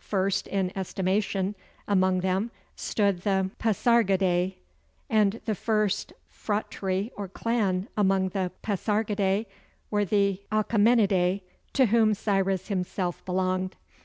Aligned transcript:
First 0.00 0.48
in 0.48 0.76
estimation 0.76 1.54
among 1.86 2.18
them 2.18 2.50
stood 2.74 3.20
the 3.22 3.50
Pasargadæ; 3.60 4.56
and 5.08 5.40
the 5.44 5.54
first 5.54 6.12
phratry 6.32 7.12
or 7.16 7.28
clan 7.28 7.86
among 7.96 8.30
the 8.30 8.50
Pasargadæ 8.64 9.46
were 9.92 10.04
the 10.04 10.42
Achæmenidæ, 10.50 11.42
to 11.74 11.86
whom 11.86 12.12
Cyrus 12.12 12.66
himself 12.66 13.24
belonged. 13.24 13.76